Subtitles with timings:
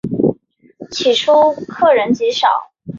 [0.89, 1.31] 起初
[1.67, 2.47] 客人极少。